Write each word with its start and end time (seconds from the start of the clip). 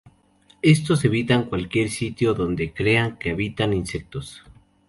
Estos 0.63 1.05
evitan 1.05 1.43
cualquier 1.43 1.91
sitio 1.91 2.33
donde 2.33 2.73
crean 2.73 3.19
que 3.19 3.29
habitan 3.29 3.71
insectos. 3.71 4.41